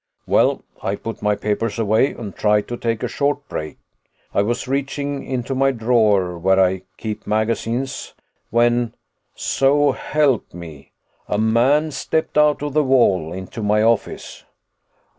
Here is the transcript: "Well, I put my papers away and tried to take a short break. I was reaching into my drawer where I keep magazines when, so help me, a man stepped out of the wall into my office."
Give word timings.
"Well, 0.25 0.63
I 0.81 0.95
put 0.95 1.21
my 1.21 1.35
papers 1.35 1.77
away 1.77 2.13
and 2.13 2.35
tried 2.35 2.67
to 2.69 2.75
take 2.75 3.03
a 3.03 3.07
short 3.07 3.47
break. 3.47 3.77
I 4.33 4.41
was 4.41 4.67
reaching 4.67 5.23
into 5.23 5.53
my 5.53 5.69
drawer 5.69 6.39
where 6.39 6.59
I 6.59 6.81
keep 6.97 7.27
magazines 7.27 8.15
when, 8.49 8.95
so 9.35 9.91
help 9.91 10.55
me, 10.55 10.91
a 11.27 11.37
man 11.37 11.91
stepped 11.91 12.35
out 12.35 12.63
of 12.63 12.73
the 12.73 12.83
wall 12.83 13.31
into 13.31 13.61
my 13.61 13.83
office." 13.83 14.43